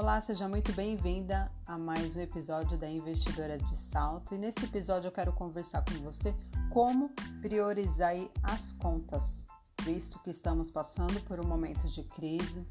Olá, 0.00 0.20
seja 0.20 0.46
muito 0.46 0.72
bem-vinda 0.74 1.50
a 1.66 1.76
mais 1.76 2.14
um 2.14 2.20
episódio 2.20 2.78
da 2.78 2.88
Investidora 2.88 3.58
de 3.58 3.76
Salto. 3.76 4.32
E 4.32 4.38
nesse 4.38 4.64
episódio 4.64 5.08
eu 5.08 5.12
quero 5.12 5.32
conversar 5.32 5.84
com 5.84 5.94
você 6.04 6.32
como 6.70 7.10
priorizar 7.42 8.14
as 8.44 8.70
contas, 8.74 9.44
visto 9.82 10.20
que 10.20 10.30
estamos 10.30 10.70
passando 10.70 11.20
por 11.24 11.40
um 11.40 11.44
momento 11.44 11.88
de 11.88 12.04
crise, 12.04 12.64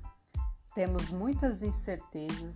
temos 0.74 1.10
muitas 1.10 1.61
incertezas, 1.61 2.56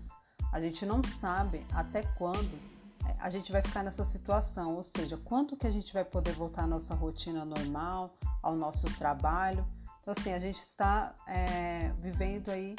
a 0.53 0.61
gente 0.61 0.85
não 0.85 1.03
sabe 1.19 1.67
até 1.73 2.03
quando 2.17 2.57
é, 3.05 3.13
a 3.19 3.29
gente 3.29 3.51
vai 3.51 3.61
ficar 3.61 3.83
nessa 3.83 4.05
situação, 4.05 4.77
ou 4.77 4.83
seja, 4.83 5.17
quanto 5.17 5.57
que 5.57 5.67
a 5.67 5.71
gente 5.71 5.91
vai 5.91 6.05
poder 6.05 6.31
voltar 6.31 6.63
à 6.63 6.67
nossa 6.67 6.95
rotina 6.95 7.43
normal, 7.43 8.15
ao 8.41 8.55
nosso 8.55 8.87
trabalho. 8.97 9.65
Então, 10.01 10.13
assim, 10.17 10.33
a 10.33 10.39
gente 10.39 10.59
está 10.59 11.13
é, 11.27 11.91
vivendo 11.99 12.49
aí 12.49 12.75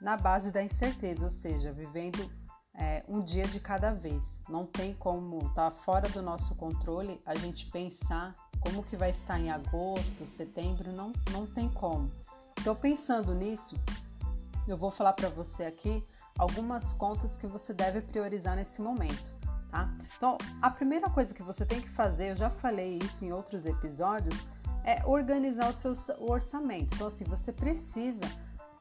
na 0.00 0.16
base 0.16 0.50
da 0.50 0.62
incerteza, 0.62 1.24
ou 1.24 1.30
seja, 1.30 1.72
vivendo 1.72 2.30
é, 2.74 3.02
um 3.08 3.20
dia 3.20 3.44
de 3.44 3.58
cada 3.58 3.92
vez. 3.92 4.40
Não 4.48 4.66
tem 4.66 4.92
como, 4.94 5.48
tá 5.54 5.70
fora 5.70 6.08
do 6.10 6.20
nosso 6.20 6.54
controle, 6.56 7.18
a 7.24 7.34
gente 7.34 7.70
pensar 7.70 8.34
como 8.60 8.82
que 8.82 8.96
vai 8.96 9.10
estar 9.10 9.38
em 9.40 9.50
agosto, 9.50 10.26
setembro, 10.26 10.92
não, 10.92 11.12
não 11.32 11.46
tem 11.46 11.68
como. 11.70 12.10
Então, 12.60 12.74
pensando 12.74 13.34
nisso, 13.34 13.74
eu 14.68 14.76
vou 14.76 14.90
falar 14.90 15.14
para 15.14 15.28
você 15.28 15.64
aqui 15.64 16.04
algumas 16.38 16.92
contas 16.92 17.38
que 17.38 17.46
você 17.46 17.72
deve 17.72 18.02
priorizar 18.02 18.56
nesse 18.56 18.82
momento, 18.82 19.24
tá? 19.70 19.88
Então, 20.16 20.36
a 20.60 20.70
primeira 20.70 21.08
coisa 21.08 21.32
que 21.32 21.42
você 21.42 21.64
tem 21.64 21.80
que 21.80 21.88
fazer, 21.88 22.32
eu 22.32 22.36
já 22.36 22.50
falei 22.50 22.98
isso 22.98 23.24
em 23.24 23.32
outros 23.32 23.64
episódios, 23.64 24.36
é 24.86 25.04
organizar 25.04 25.68
o 25.68 25.74
seu 25.74 25.94
orçamento. 26.20 26.94
Então, 26.94 27.08
assim, 27.08 27.24
você 27.24 27.52
precisa 27.52 28.22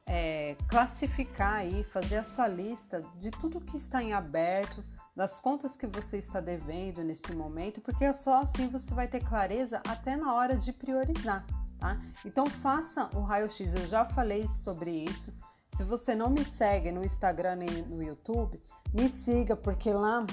é, 0.06 0.56
classificar 0.70 1.56
aí, 1.56 1.84
fazer 1.84 2.18
a 2.18 2.24
sua 2.24 2.48
lista 2.48 3.02
de 3.18 3.32
tudo 3.32 3.60
que 3.60 3.76
está 3.76 4.04
em 4.04 4.14
aberto, 4.14 4.84
das 5.16 5.40
contas 5.40 5.76
que 5.76 5.88
você 5.88 6.18
está 6.18 6.40
devendo 6.40 7.04
nesse 7.04 7.34
momento, 7.34 7.82
porque 7.82 8.12
só 8.14 8.42
assim 8.42 8.68
você 8.68 8.94
vai 8.94 9.08
ter 9.08 9.24
clareza 9.24 9.82
até 9.88 10.16
na 10.16 10.34
hora 10.34 10.58
de 10.58 10.74
priorizar, 10.74 11.46
tá? 11.80 12.00
Então 12.26 12.46
faça 12.46 13.10
o 13.16 13.22
raio-x, 13.22 13.74
eu 13.74 13.88
já 13.88 14.04
falei 14.04 14.46
sobre 14.62 14.92
isso. 14.92 15.34
Se 15.78 15.84
você 15.84 16.14
não 16.14 16.30
me 16.30 16.44
segue 16.44 16.92
no 16.92 17.04
Instagram 17.04 17.56
nem 17.56 17.70
no 17.84 18.04
YouTube, 18.04 18.62
me 18.94 19.10
siga, 19.10 19.56
porque 19.56 19.92
lá 19.92 20.26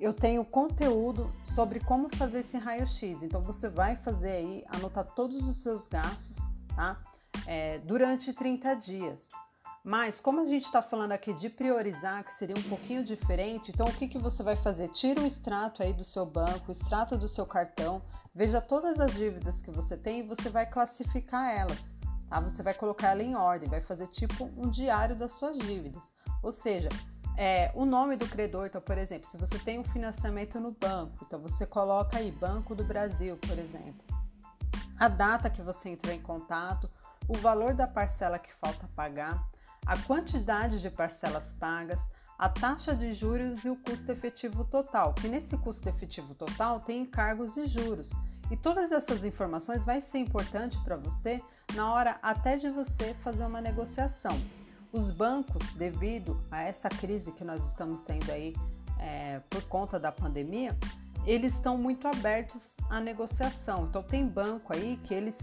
eu 0.00 0.12
tenho 0.12 0.44
conteúdo 0.44 1.30
sobre 1.44 1.80
como 1.80 2.14
fazer 2.14 2.40
esse 2.40 2.56
raio-x. 2.56 3.22
Então 3.22 3.40
você 3.40 3.68
vai 3.68 3.96
fazer 3.96 4.30
aí, 4.30 4.64
anotar 4.68 5.04
todos 5.04 5.46
os 5.46 5.62
seus 5.62 5.88
gastos, 5.88 6.36
tá? 6.74 6.98
É, 7.46 7.78
durante 7.78 8.32
30 8.32 8.74
dias. 8.74 9.28
Mas 9.82 10.20
como 10.20 10.40
a 10.40 10.44
gente 10.44 10.64
está 10.64 10.82
falando 10.82 11.12
aqui 11.12 11.32
de 11.32 11.48
priorizar, 11.48 12.24
que 12.24 12.32
seria 12.34 12.56
um 12.56 12.62
pouquinho 12.62 13.02
diferente, 13.02 13.70
então 13.70 13.86
o 13.86 13.92
que, 13.92 14.06
que 14.06 14.18
você 14.18 14.42
vai 14.42 14.56
fazer? 14.56 14.88
Tira 14.88 15.20
o 15.20 15.26
extrato 15.26 15.82
aí 15.82 15.92
do 15.92 16.04
seu 16.04 16.26
banco, 16.26 16.68
o 16.68 16.72
extrato 16.72 17.16
do 17.16 17.26
seu 17.26 17.46
cartão, 17.46 18.02
veja 18.34 18.60
todas 18.60 19.00
as 19.00 19.14
dívidas 19.14 19.62
que 19.62 19.70
você 19.70 19.96
tem 19.96 20.20
e 20.20 20.22
você 20.22 20.50
vai 20.50 20.66
classificar 20.66 21.56
elas. 21.56 21.78
Tá? 22.28 22.40
Você 22.40 22.62
vai 22.62 22.74
colocar 22.74 23.08
ela 23.08 23.22
em 23.22 23.34
ordem, 23.34 23.68
vai 23.68 23.80
fazer 23.80 24.08
tipo 24.08 24.44
um 24.56 24.68
diário 24.68 25.16
das 25.16 25.32
suas 25.32 25.56
dívidas. 25.58 26.02
Ou 26.42 26.52
seja, 26.52 26.88
é, 27.40 27.70
o 27.72 27.86
nome 27.86 28.16
do 28.16 28.26
credor, 28.26 28.66
então, 28.66 28.80
por 28.80 28.98
exemplo, 28.98 29.28
se 29.28 29.36
você 29.36 29.56
tem 29.60 29.78
um 29.78 29.84
financiamento 29.84 30.58
no 30.58 30.72
banco, 30.72 31.24
então 31.24 31.38
você 31.38 31.64
coloca 31.64 32.18
aí 32.18 32.32
Banco 32.32 32.74
do 32.74 32.82
Brasil, 32.82 33.36
por 33.36 33.56
exemplo. 33.56 34.04
A 34.98 35.06
data 35.06 35.48
que 35.48 35.62
você 35.62 35.90
entrou 35.90 36.12
em 36.12 36.20
contato, 36.20 36.90
o 37.28 37.34
valor 37.34 37.74
da 37.74 37.86
parcela 37.86 38.40
que 38.40 38.52
falta 38.54 38.90
pagar, 38.96 39.40
a 39.86 39.96
quantidade 39.96 40.82
de 40.82 40.90
parcelas 40.90 41.52
pagas, 41.52 42.00
a 42.36 42.48
taxa 42.48 42.92
de 42.92 43.14
juros 43.14 43.64
e 43.64 43.70
o 43.70 43.76
custo 43.76 44.10
efetivo 44.10 44.64
total, 44.64 45.14
que 45.14 45.28
nesse 45.28 45.56
custo 45.58 45.88
efetivo 45.88 46.34
total 46.34 46.80
tem 46.80 47.02
encargos 47.02 47.56
e 47.56 47.66
juros. 47.66 48.10
E 48.50 48.56
todas 48.56 48.90
essas 48.90 49.22
informações 49.22 49.84
vai 49.84 50.00
ser 50.00 50.18
importante 50.18 50.76
para 50.82 50.96
você 50.96 51.40
na 51.72 51.92
hora 51.92 52.18
até 52.20 52.56
de 52.56 52.68
você 52.68 53.14
fazer 53.22 53.44
uma 53.44 53.60
negociação. 53.60 54.36
Os 54.92 55.10
bancos, 55.10 55.72
devido 55.74 56.42
a 56.50 56.62
essa 56.62 56.88
crise 56.88 57.32
que 57.32 57.44
nós 57.44 57.62
estamos 57.68 58.02
tendo 58.02 58.30
aí 58.30 58.54
é, 58.98 59.40
por 59.50 59.62
conta 59.64 59.98
da 59.98 60.10
pandemia, 60.10 60.76
eles 61.26 61.54
estão 61.54 61.76
muito 61.76 62.08
abertos 62.08 62.62
à 62.88 63.00
negociação. 63.00 63.84
Então 63.84 64.02
tem 64.02 64.26
banco 64.26 64.74
aí 64.74 64.98
que 65.04 65.12
eles 65.12 65.38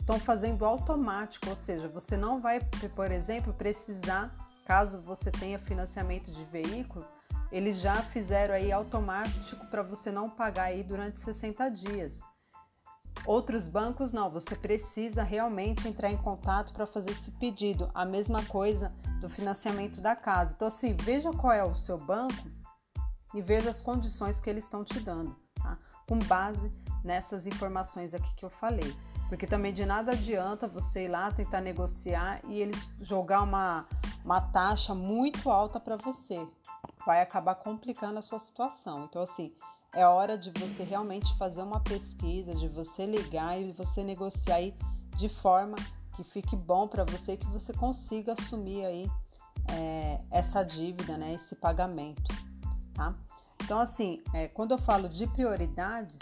estão 0.00 0.18
fazendo 0.18 0.64
automático, 0.64 1.50
ou 1.50 1.56
seja, 1.56 1.88
você 1.88 2.16
não 2.16 2.40
vai, 2.40 2.60
por 2.94 3.10
exemplo, 3.10 3.52
precisar, 3.52 4.34
caso 4.64 5.00
você 5.00 5.30
tenha 5.30 5.58
financiamento 5.58 6.30
de 6.30 6.44
veículo, 6.44 7.04
eles 7.52 7.78
já 7.78 7.94
fizeram 7.96 8.54
aí 8.54 8.72
automático 8.72 9.66
para 9.66 9.82
você 9.82 10.10
não 10.10 10.30
pagar 10.30 10.64
aí 10.64 10.82
durante 10.82 11.20
60 11.20 11.68
dias. 11.70 12.20
Outros 13.26 13.66
bancos 13.66 14.12
não, 14.12 14.30
você 14.30 14.54
precisa 14.54 15.24
realmente 15.24 15.88
entrar 15.88 16.12
em 16.12 16.16
contato 16.16 16.72
para 16.72 16.86
fazer 16.86 17.10
esse 17.10 17.30
pedido. 17.32 17.90
A 17.92 18.04
mesma 18.04 18.44
coisa 18.44 18.92
do 19.20 19.28
financiamento 19.28 20.00
da 20.00 20.14
casa. 20.14 20.52
Então, 20.54 20.68
assim, 20.68 20.94
veja 20.94 21.32
qual 21.32 21.52
é 21.52 21.64
o 21.64 21.74
seu 21.74 21.98
banco 21.98 22.48
e 23.34 23.42
veja 23.42 23.70
as 23.70 23.82
condições 23.82 24.40
que 24.40 24.48
eles 24.48 24.62
estão 24.62 24.84
te 24.84 25.00
dando, 25.00 25.34
tá? 25.56 25.76
Com 26.08 26.18
base 26.20 26.70
nessas 27.02 27.46
informações 27.46 28.14
aqui 28.14 28.32
que 28.36 28.44
eu 28.44 28.50
falei. 28.50 28.96
Porque 29.28 29.46
também 29.46 29.74
de 29.74 29.84
nada 29.84 30.12
adianta 30.12 30.68
você 30.68 31.06
ir 31.06 31.08
lá 31.08 31.32
tentar 31.32 31.60
negociar 31.60 32.40
e 32.44 32.60
eles 32.60 32.88
jogar 33.00 33.42
uma, 33.42 33.86
uma 34.24 34.40
taxa 34.40 34.94
muito 34.94 35.50
alta 35.50 35.80
para 35.80 35.96
você. 35.96 36.46
Vai 37.04 37.20
acabar 37.20 37.56
complicando 37.56 38.20
a 38.20 38.22
sua 38.22 38.38
situação. 38.38 39.04
Então, 39.04 39.22
assim, 39.22 39.52
é 39.94 40.06
hora 40.06 40.36
de 40.36 40.50
você 40.50 40.82
realmente 40.82 41.36
fazer 41.38 41.62
uma 41.62 41.80
pesquisa, 41.80 42.54
de 42.54 42.68
você 42.68 43.06
ligar 43.06 43.60
e 43.60 43.72
você 43.72 44.02
negociar 44.04 44.56
aí 44.56 44.74
de 45.16 45.28
forma 45.28 45.76
que 46.14 46.24
fique 46.24 46.56
bom 46.56 46.88
para 46.88 47.04
você 47.04 47.32
e 47.32 47.36
que 47.36 47.46
você 47.46 47.72
consiga 47.72 48.32
assumir 48.32 48.84
aí 48.84 49.10
é, 49.70 50.20
essa 50.30 50.62
dívida, 50.62 51.16
né, 51.16 51.34
esse 51.34 51.54
pagamento, 51.54 52.32
tá? 52.94 53.14
Então, 53.62 53.80
assim, 53.80 54.22
é, 54.32 54.48
quando 54.48 54.72
eu 54.72 54.78
falo 54.78 55.08
de 55.08 55.26
prioridades, 55.26 56.16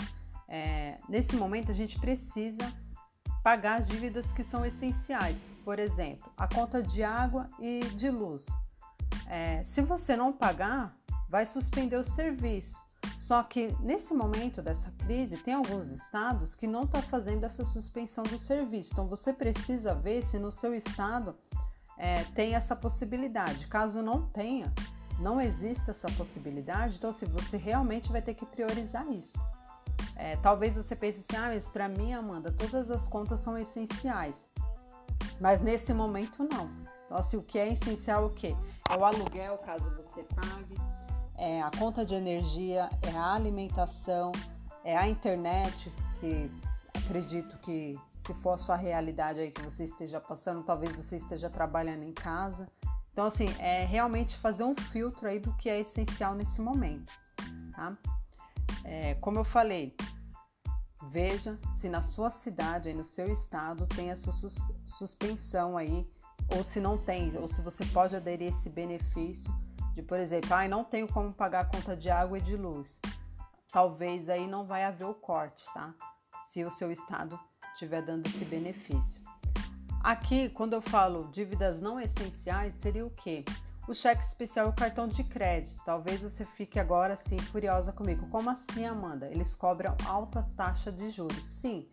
é, 0.49 0.97
nesse 1.09 1.37
momento 1.37 1.71
a 1.71 1.75
gente 1.75 1.99
precisa 1.99 2.73
pagar 3.43 3.81
as 3.81 3.87
dívidas 3.87 4.33
que 4.33 4.43
são 4.43 4.65
essenciais. 4.65 5.37
Por 5.65 5.79
exemplo, 5.79 6.33
a 6.37 6.49
conta 6.49 6.83
de 6.83 7.03
água 7.03 7.49
e 7.61 7.81
de 7.95 8.11
luz. 8.11 8.47
É, 9.27 9.63
se 9.65 9.83
você 9.83 10.17
não 10.17 10.33
pagar, 10.33 10.97
vai 11.29 11.45
suspender 11.45 11.97
o 11.97 12.05
serviço. 12.05 12.83
Só 13.25 13.43
que 13.43 13.75
nesse 13.81 14.13
momento 14.13 14.61
dessa 14.61 14.91
crise, 14.99 15.39
tem 15.39 15.55
alguns 15.55 15.89
estados 15.89 16.55
que 16.55 16.67
não 16.67 16.83
estão 16.83 17.01
tá 17.01 17.09
fazendo 17.09 17.45
essa 17.45 17.65
suspensão 17.65 18.23
do 18.23 18.39
serviço. 18.39 18.93
Então 18.93 19.09
você 19.09 19.33
precisa 19.33 19.95
ver 19.95 20.23
se 20.23 20.39
no 20.39 20.53
seu 20.53 20.75
estado 20.75 21.35
é, 21.97 22.23
tem 22.35 22.55
essa 22.55 22.77
possibilidade. 22.77 23.67
Caso 23.67 24.03
não 24.03 24.29
tenha, 24.29 24.71
não 25.19 25.41
exista 25.41 25.93
essa 25.93 26.07
possibilidade, 26.19 26.97
então 26.99 27.15
se 27.15 27.25
assim, 27.25 27.33
você 27.33 27.57
realmente 27.57 28.13
vai 28.13 28.21
ter 28.21 28.35
que 28.35 28.45
priorizar 28.45 29.11
isso. 29.11 29.41
É, 30.17 30.37
talvez 30.37 30.77
você 30.77 30.95
pense 30.95 31.21
assim, 31.21 31.43
ah, 31.43 31.49
mas 31.49 31.67
para 31.67 31.89
mim, 31.89 32.13
Amanda, 32.13 32.53
todas 32.53 32.91
as 32.91 33.09
contas 33.09 33.41
são 33.41 33.57
essenciais. 33.57 34.47
Mas 35.41 35.63
nesse 35.63 35.95
momento 35.95 36.47
não. 36.47 36.71
Então, 37.07 37.17
assim, 37.17 37.39
o 37.39 37.43
que 37.43 37.59
é 37.59 37.73
essencial 37.73 38.25
é 38.25 38.27
o 38.27 38.31
quê? 38.31 38.55
É 38.91 38.97
o 38.99 39.03
aluguel, 39.03 39.57
caso 39.65 39.91
você 39.97 40.23
pague 40.25 40.77
é 41.37 41.63
a 41.63 41.71
conta 41.71 42.05
de 42.05 42.15
energia, 42.15 42.89
é 43.03 43.17
a 43.17 43.33
alimentação, 43.33 44.33
é 44.85 44.97
a 44.97 45.09
internet, 45.09 45.93
que 46.21 46.51
acredito 46.95 47.57
que 47.59 47.99
se 48.17 48.33
for 48.35 48.53
a 48.53 48.59
sua 48.59 48.77
realidade 48.77 49.41
aí 49.41 49.51
que 49.51 49.63
você 49.63 49.85
esteja 49.85 50.21
passando, 50.21 50.63
talvez 50.63 50.95
você 50.95 51.17
esteja 51.17 51.51
trabalhando 51.51 52.05
em 52.05 52.13
casa. 52.13 52.69
Então, 53.13 53.27
assim, 53.27 53.47
é 53.59 53.85
realmente 53.85 54.37
fazer 54.39 54.65
um 54.65 54.75
filtro 54.75 55.29
aí 55.29 55.39
do 55.39 55.53
que 55.55 55.69
é 55.69 55.81
essencial 55.81 56.35
nesse 56.35 56.61
momento, 56.61 57.13
tá? 57.73 57.97
É, 58.85 59.15
como 59.17 59.39
eu 59.39 59.45
falei, 59.45 59.95
veja 61.11 61.59
se 61.75 61.89
na 61.89 62.03
sua 62.03 62.31
cidade, 62.31 62.89
aí 62.89 62.95
no 62.95 63.05
seu 63.05 63.33
estado, 63.33 63.87
tem 63.87 64.11
essa 64.11 64.33
sus 64.33 64.57
suspensão 64.85 65.77
aí, 65.77 66.07
ou 66.57 66.65
se 66.65 66.81
não 66.81 66.99
tem, 66.99 67.37
ou 67.39 67.49
se 67.49 67.63
você 67.63 67.85
pode 67.87 68.17
aderir 68.17 68.53
a 68.53 68.57
esse 68.57 68.69
benefício 68.69 69.53
de, 69.95 70.03
por 70.03 70.19
exemplo, 70.19 70.53
ah, 70.53 70.67
não 70.67 70.85
tenho 70.85 71.07
como 71.07 71.33
pagar 71.33 71.61
a 71.61 71.65
conta 71.65 71.97
de 71.97 72.11
água 72.11 72.39
e 72.39 72.41
de 72.41 72.57
luz. 72.57 73.01
Talvez 73.73 74.29
aí 74.29 74.47
não 74.47 74.67
vai 74.67 74.85
haver 74.85 75.05
o 75.05 75.15
corte, 75.15 75.65
tá? 75.73 75.95
Se 76.53 76.65
o 76.65 76.71
seu 76.71 76.91
estado 76.91 77.39
estiver 77.73 78.03
dando 78.03 78.27
esse 78.27 78.45
benefício. 78.45 79.23
Aqui, 80.03 80.49
quando 80.51 80.75
eu 80.75 80.83
falo 80.83 81.31
dívidas 81.33 81.81
não 81.81 81.99
essenciais, 81.99 82.75
seria 82.75 83.07
o 83.07 83.11
quê? 83.11 83.45
O 83.89 83.95
cheque 83.95 84.25
especial 84.25 84.67
e 84.67 84.71
o 84.71 84.75
cartão 84.75 85.07
de 85.07 85.23
crédito. 85.23 85.83
Talvez 85.85 86.23
você 86.23 86.45
fique 86.45 86.79
agora 86.79 87.15
assim 87.15 87.39
furiosa 87.39 87.93
comigo. 87.93 88.29
Como 88.29 88.51
assim, 88.51 88.85
Amanda? 88.85 89.29
Eles 89.31 89.55
cobram 89.55 89.97
alta 90.07 90.47
taxa 90.57 90.91
de 90.91 91.09
juros. 91.11 91.45
Sim, 91.45 91.89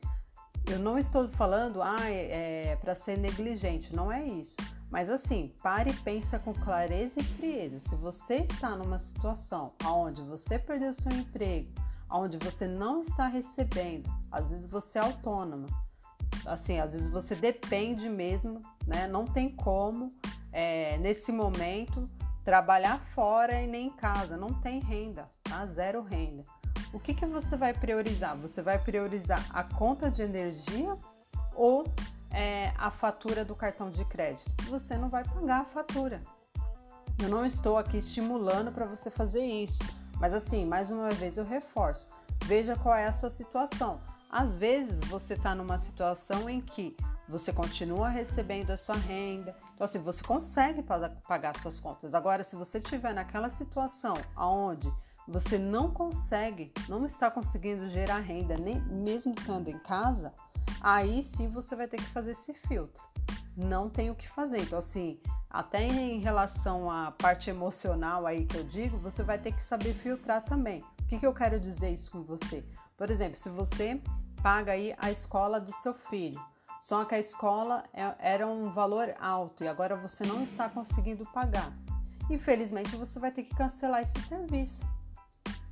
eu 0.70 0.80
não 0.80 0.98
estou 0.98 1.28
falando 1.30 1.82
ah, 1.82 2.10
é, 2.10 2.72
é 2.72 2.76
para 2.78 2.96
ser 2.96 3.18
negligente, 3.18 3.96
não 3.96 4.12
é 4.12 4.24
isso 4.24 4.56
Mas 4.92 5.10
assim, 5.10 5.54
pare 5.64 5.92
e 5.92 5.94
pensa 5.94 6.38
com 6.38 6.54
clareza 6.54 7.14
e 7.18 7.24
frieza. 7.24 7.80
Se 7.80 7.96
você 7.96 8.36
está 8.36 8.76
numa 8.76 9.00
situação 9.00 9.74
onde 9.86 10.22
você 10.22 10.60
perdeu 10.60 10.94
seu 10.94 11.12
emprego, 11.14 11.70
onde 12.10 12.38
você 12.38 12.68
não 12.68 13.02
está 13.02 13.28
recebendo, 13.28 14.12
às 14.30 14.52
vezes 14.52 14.68
você 14.68 15.00
é 15.00 15.02
autônoma, 15.02 15.68
assim, 16.46 16.78
às 16.80 16.92
vezes 16.92 17.10
você 17.10 17.34
depende 17.34 18.10
mesmo, 18.10 18.60
né? 18.86 19.08
Não 19.08 19.26
tem 19.26 19.50
como 19.50 20.12
é, 20.52 20.98
nesse 20.98 21.32
momento 21.32 22.04
trabalhar 22.44 23.00
fora 23.16 23.62
e 23.62 23.68
nem 23.68 23.88
em 23.88 23.92
casa, 23.92 24.36
não 24.36 24.54
tem 24.54 24.82
renda, 24.82 25.30
tá? 25.44 25.66
Zero 25.68 26.02
renda. 26.02 26.44
O 26.92 27.00
que, 27.00 27.14
que 27.14 27.26
você 27.26 27.56
vai 27.56 27.74
priorizar? 27.74 28.36
Você 28.38 28.62
vai 28.62 28.78
priorizar 28.78 29.46
a 29.54 29.64
conta 29.64 30.12
de 30.12 30.22
energia 30.22 30.98
ou 31.56 31.86
é, 32.32 32.74
a 32.78 32.90
fatura 32.90 33.44
do 33.44 33.56
cartão 33.56 33.90
de 33.90 34.04
crédito. 34.06 34.50
Você 34.70 34.98
não 34.98 35.10
vai 35.10 35.24
pagar 35.24 35.62
a 35.62 35.66
fatura. 35.66 36.22
Eu 37.22 37.30
não 37.30 37.46
estou 37.46 37.78
aqui 37.78 37.98
estimulando 37.98 38.72
para 38.72 38.86
você 38.86 39.10
fazer 39.10 39.46
isso, 39.46 39.80
mas 40.20 40.34
assim, 40.34 40.66
mais 40.66 40.90
uma 40.90 41.10
vez 41.10 41.38
eu 41.38 41.46
reforço. 41.46 42.10
Veja 42.46 42.76
qual 42.76 42.96
é 42.96 43.06
a 43.06 43.14
sua 43.14 43.30
situação. 43.30 44.02
Às 44.30 44.56
vezes 44.56 44.98
você 45.08 45.34
está 45.34 45.54
numa 45.54 45.78
situação 45.78 46.50
em 46.50 46.62
que 46.62 46.96
você 47.28 47.54
continua 47.54 48.10
recebendo 48.10 48.72
a 48.72 48.78
sua 48.78 48.96
renda, 48.96 49.56
então 49.74 49.86
assim 49.86 50.00
você 50.00 50.24
consegue 50.24 50.84
pagar 51.28 51.60
suas 51.62 51.80
contas. 51.80 52.14
Agora, 52.14 52.44
se 52.44 52.56
você 52.56 52.78
estiver 52.78 53.14
naquela 53.14 53.50
situação 53.50 54.16
aonde 54.36 54.92
você 55.28 55.58
não 55.58 55.92
consegue, 55.92 56.74
não 56.90 57.06
está 57.06 57.30
conseguindo 57.30 57.88
gerar 57.90 58.20
renda, 58.20 58.58
nem 58.58 58.82
mesmo 58.82 59.34
estando 59.38 59.70
em 59.70 59.78
casa, 59.80 60.34
aí 60.82 61.24
sim 61.24 61.48
você 61.48 61.76
vai 61.76 61.88
ter 61.88 61.98
que 61.98 62.10
fazer 62.10 62.32
esse 62.32 62.54
filtro. 62.54 63.04
Não 63.56 63.90
tem 63.90 64.10
o 64.10 64.16
que 64.16 64.28
fazer. 64.28 64.62
Então, 64.62 64.80
assim, 64.80 65.20
até 65.50 65.86
em 65.86 66.20
relação 66.20 66.90
à 66.90 67.12
parte 67.12 67.50
emocional 67.50 68.26
aí 68.26 68.46
que 68.46 68.58
eu 68.58 68.64
digo, 68.64 68.98
você 68.98 69.24
vai 69.24 69.38
ter 69.38 69.54
que 69.54 69.62
saber 69.62 69.94
filtrar 69.94 70.44
também. 70.44 70.84
O 71.02 71.06
que, 71.08 71.20
que 71.20 71.28
eu 71.28 71.34
quero 71.34 71.60
dizer 71.60 71.92
isso 71.92 72.12
com 72.12 72.24
você? 72.24 72.66
Por 72.98 73.10
exemplo, 73.10 73.36
se 73.36 73.50
você 73.50 74.02
paga 74.42 74.72
aí 74.72 74.96
a 74.98 75.12
escola 75.12 75.60
do 75.60 75.72
seu 75.74 75.94
filho, 75.94 76.40
só 76.80 77.06
que 77.06 77.14
a 77.14 77.20
escola 77.20 77.84
é, 77.94 78.16
era 78.18 78.48
um 78.48 78.72
valor 78.72 79.14
alto 79.20 79.64
e 79.64 79.68
agora 79.68 79.96
você 79.96 80.26
não 80.26 80.44
está 80.44 80.68
conseguindo 80.68 81.24
pagar. 81.32 81.72
Infelizmente, 82.30 82.96
você 82.96 83.20
vai 83.20 83.32
ter 83.32 83.44
que 83.44 83.54
cancelar 83.54 84.02
esse 84.02 84.20
serviço. 84.28 84.84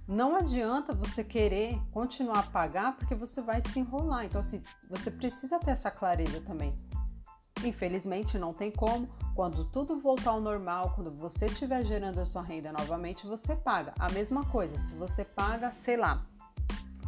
Não 0.09 0.35
adianta 0.35 0.91
você 0.91 1.23
querer 1.23 1.79
continuar 1.91 2.39
a 2.39 2.43
pagar 2.43 2.95
porque 2.95 3.13
você 3.13 3.43
vai 3.43 3.61
se 3.61 3.79
enrolar. 3.79 4.25
Então, 4.25 4.39
assim, 4.39 4.59
você 4.89 5.11
precisa 5.11 5.59
ter 5.59 5.69
essa 5.69 5.91
clareza 5.91 6.41
também. 6.41 6.75
Infelizmente, 7.63 8.35
não 8.39 8.51
tem 8.51 8.71
como. 8.71 9.07
Quando 9.35 9.65
tudo 9.65 9.99
voltar 9.99 10.31
ao 10.31 10.41
normal, 10.41 10.93
quando 10.95 11.11
você 11.11 11.45
estiver 11.45 11.85
gerando 11.85 12.19
a 12.19 12.25
sua 12.25 12.41
renda 12.41 12.73
novamente, 12.73 13.27
você 13.27 13.55
paga. 13.55 13.93
A 13.99 14.09
mesma 14.09 14.43
coisa, 14.45 14.75
se 14.79 14.95
você 14.95 15.23
paga, 15.23 15.71
sei 15.71 15.95
lá, 15.95 16.25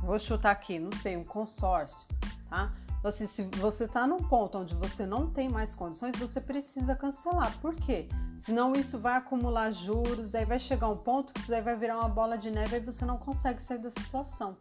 vou 0.04 0.20
chutar 0.20 0.52
aqui, 0.52 0.78
não 0.78 0.92
sei, 0.92 1.18
um 1.18 1.24
consórcio, 1.24 2.08
tá? 2.52 2.72
Então, 3.00 3.10
assim, 3.10 3.26
se 3.26 3.42
você 3.58 3.86
está 3.86 4.06
num 4.06 4.20
ponto 4.20 4.60
onde 4.60 4.76
você 4.76 5.08
não 5.08 5.28
tem 5.28 5.50
mais 5.50 5.74
condições, 5.74 6.16
você 6.20 6.40
precisa 6.40 6.96
cancelar. 6.96 7.58
Por 7.62 7.74
quê? 7.74 8.08
Senão 8.42 8.74
isso 8.74 8.98
vai 8.98 9.18
acumular 9.18 9.72
juros, 9.72 10.34
aí 10.34 10.46
vai 10.46 10.58
chegar 10.58 10.90
um 10.90 10.98
ponto 10.98 11.32
que 11.32 11.42
isso 11.42 11.54
aí 11.54 11.62
vai 11.62 11.76
virar 11.76 12.00
uma 12.00 12.10
bola 12.10 12.38
de 12.40 12.50
neve 12.50 12.78
e 12.78 12.80
você 12.80 13.06
não 13.06 13.18
consegue 13.18 13.62
sair 13.62 13.78
da 13.78 13.92
situação. 13.92 14.58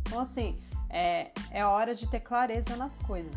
Então, 0.00 0.20
assim, 0.20 0.56
é, 0.88 1.30
é 1.50 1.64
hora 1.64 1.94
de 1.94 2.06
ter 2.06 2.20
clareza 2.20 2.76
nas 2.76 2.98
coisas, 3.00 3.34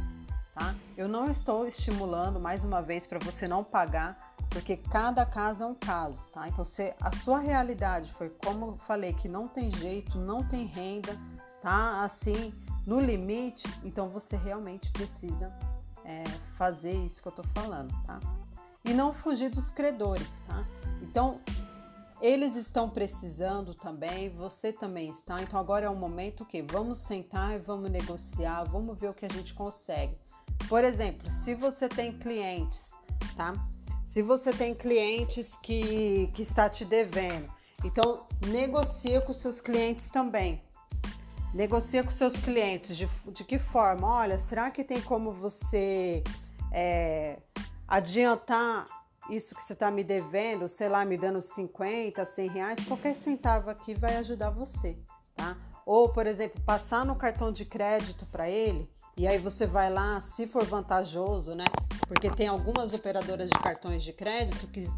tá? 0.56 0.74
Eu 0.96 1.10
não 1.10 1.30
estou 1.30 1.68
estimulando, 1.68 2.40
mais 2.40 2.64
uma 2.64 2.82
vez, 2.82 3.06
para 3.06 3.20
você 3.20 3.46
não 3.46 3.62
pagar, 3.62 4.18
porque 4.50 4.78
cada 4.78 5.26
caso 5.26 5.64
é 5.64 5.68
um 5.68 5.76
caso, 5.76 6.26
tá? 6.32 6.48
Então, 6.48 6.64
se 6.64 6.94
a 7.02 7.12
sua 7.18 7.40
realidade 7.40 8.14
foi 8.14 8.30
como 8.30 8.68
eu 8.68 8.78
falei, 8.88 9.12
que 9.12 9.28
não 9.28 9.50
tem 9.50 9.70
jeito, 9.70 10.18
não 10.18 10.42
tem 10.48 10.66
renda, 10.66 11.14
tá? 11.62 12.02
Assim, 12.02 12.54
no 12.88 13.02
limite, 13.02 13.68
então 13.84 14.08
você 14.08 14.38
realmente 14.38 14.90
precisa 14.92 15.54
é, 16.06 16.24
fazer 16.58 16.94
isso 16.94 17.22
que 17.22 17.28
eu 17.28 17.34
tô 17.34 17.44
falando, 17.54 17.94
tá? 18.06 18.20
E 18.86 18.94
não 18.94 19.14
fugir 19.14 19.50
dos 19.50 19.72
credores, 19.72 20.42
tá? 20.48 20.66
Então, 21.02 21.40
eles 22.24 22.56
estão 22.56 22.90
precisando 22.90 23.74
também, 23.74 24.30
você 24.30 24.72
também 24.72 25.10
está. 25.10 25.42
Então 25.42 25.60
agora 25.60 25.88
é 25.88 25.90
o 25.90 25.96
momento 25.96 26.46
que 26.46 26.62
vamos 26.62 27.00
sentar 27.00 27.54
e 27.54 27.60
vamos 27.60 27.92
negociar, 27.92 28.64
vamos 28.64 28.98
ver 28.98 29.10
o 29.10 29.14
que 29.14 29.26
a 29.26 29.30
gente 29.30 29.54
consegue. 29.54 30.16
Por 30.70 30.86
exemplo, 30.86 31.30
se 31.30 31.54
você 31.54 31.90
tem 31.90 32.18
clientes, 32.18 32.82
tá? 33.36 33.54
Se 34.08 34.22
você 34.22 34.52
tem 34.52 34.74
clientes 34.74 35.50
que, 35.62 36.30
que 36.34 36.44
está 36.44 36.70
te 36.70 36.86
devendo, 36.86 37.52
então 37.84 38.26
negocia 38.48 39.20
com 39.20 39.34
seus 39.34 39.60
clientes 39.60 40.10
também. 40.10 40.62
Negocia 41.54 42.06
com 42.06 42.12
seus 42.12 42.38
clientes 42.38 42.96
de, 42.96 43.10
de 43.34 43.44
que 43.44 43.60
forma? 43.60 44.08
Olha, 44.08 44.40
será 44.40 44.72
que 44.72 44.84
tem 44.84 45.02
como 45.02 45.34
você 45.34 46.24
é, 46.72 47.38
adiantar 47.88 48.86
isso 49.30 49.56
que 49.56 49.62
você 49.62 49.74
está 49.74 49.90
me 49.90 50.04
devendo, 50.04 50.68
sei 50.68 50.90
lá, 50.90 51.06
me 51.06 51.18
dando 51.18 51.42
50, 51.42 52.26
100 52.26 52.50
reais, 52.50 52.86
qualquer 52.86 53.16
centavo 53.16 53.70
aqui 53.70 53.94
vai 53.94 54.18
ajudar 54.18 54.50
você, 54.50 54.98
tá? 55.36 55.56
Ou, 55.86 56.10
por 56.10 56.28
exemplo, 56.28 56.62
passar 56.62 57.06
no 57.06 57.16
cartão 57.16 57.52
de 57.52 57.66
crédito 57.66 58.26
para 58.26 58.50
ele 58.50 58.90
e 59.16 59.28
aí 59.28 59.38
você 59.38 59.66
vai 59.66 59.92
lá, 59.92 60.20
se 60.20 60.48
for 60.48 60.66
vantajoso, 60.66 61.54
né? 61.54 61.66
Porque 62.08 62.30
tem 62.30 62.48
algumas 62.48 62.94
operadoras 62.94 63.50
de 63.50 63.60
cartões 63.60 64.04
de 64.04 64.12
crédito 64.12 64.68
que 64.68 64.90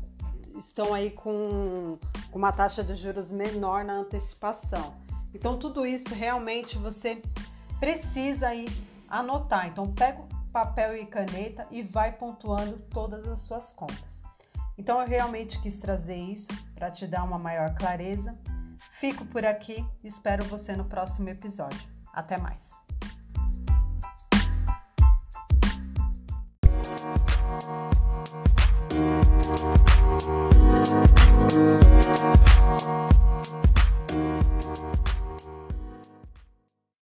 estão 0.58 0.94
aí 0.94 1.12
com, 1.12 1.98
com 2.32 2.38
uma 2.38 2.52
taxa 2.52 2.84
de 2.84 2.96
juros 2.96 3.30
menor 3.32 3.84
na 3.84 3.94
antecipação. 3.94 4.96
Então, 5.34 5.58
tudo 5.60 5.86
isso 5.86 6.14
realmente 6.14 6.78
você 6.78 7.22
precisa 7.80 8.48
aí 8.48 8.66
anotar. 9.10 9.68
Então, 9.68 9.92
pega 9.92 10.22
o 10.22 10.28
papel 10.56 10.96
e 10.96 11.06
caneta 11.06 11.68
e 11.70 11.84
vai 11.84 12.14
pontuando 12.14 12.80
todas 12.90 13.28
as 13.28 13.42
suas 13.42 13.72
contas. 13.72 14.24
Então 14.78 15.02
eu 15.02 15.06
realmente 15.06 15.60
quis 15.60 15.82
trazer 15.82 16.16
isso 16.16 16.48
para 16.74 16.90
te 16.90 17.06
dar 17.06 17.26
uma 17.26 17.38
maior 17.38 17.76
clareza. 17.76 18.32
Fico 18.92 19.26
por 19.26 19.46
aqui, 19.46 19.86
espero 20.02 20.46
você 20.46 20.74
no 20.74 20.86
próximo 20.86 21.28
episódio. 21.28 21.90
Até 22.14 22.38
mais. 22.38 22.72
Música 32.78 33.15